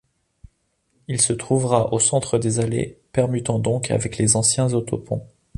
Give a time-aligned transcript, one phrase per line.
[1.07, 5.27] Il se trouvera au centre des allées, permutant donc avec les anciens autoponts.